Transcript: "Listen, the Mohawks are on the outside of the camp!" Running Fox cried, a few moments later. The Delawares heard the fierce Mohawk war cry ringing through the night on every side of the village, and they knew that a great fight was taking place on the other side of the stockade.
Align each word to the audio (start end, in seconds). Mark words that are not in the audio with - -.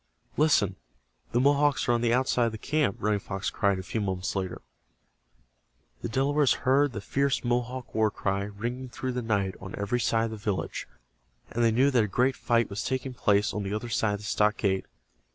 "Listen, 0.35 0.77
the 1.31 1.39
Mohawks 1.39 1.87
are 1.87 1.91
on 1.91 2.01
the 2.01 2.11
outside 2.11 2.47
of 2.47 2.51
the 2.53 2.57
camp!" 2.57 2.95
Running 2.99 3.19
Fox 3.19 3.51
cried, 3.51 3.77
a 3.77 3.83
few 3.83 4.01
moments 4.01 4.35
later. 4.35 4.63
The 6.01 6.09
Delawares 6.09 6.53
heard 6.65 6.93
the 6.93 7.01
fierce 7.01 7.43
Mohawk 7.43 7.93
war 7.93 8.09
cry 8.09 8.45
ringing 8.45 8.89
through 8.89 9.11
the 9.11 9.21
night 9.21 9.53
on 9.61 9.75
every 9.77 9.99
side 9.99 10.23
of 10.31 10.31
the 10.31 10.37
village, 10.37 10.87
and 11.51 11.63
they 11.63 11.69
knew 11.71 11.91
that 11.91 12.03
a 12.03 12.07
great 12.07 12.35
fight 12.35 12.67
was 12.67 12.83
taking 12.83 13.13
place 13.13 13.53
on 13.53 13.61
the 13.61 13.75
other 13.75 13.89
side 13.89 14.15
of 14.15 14.19
the 14.21 14.25
stockade. 14.25 14.87